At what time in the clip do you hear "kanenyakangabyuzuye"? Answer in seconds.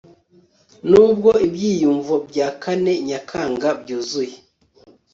2.61-4.35